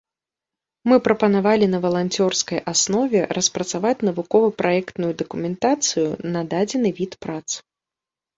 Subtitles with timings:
[0.91, 7.45] Мы прапанавалі на валанцёрскай аснове распрацаваць навукова-праектную дакументацыю на дадзены від прац.